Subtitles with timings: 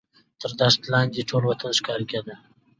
[0.39, 2.33] تر دښت لاندې ټول وطن ښکاره کېدو.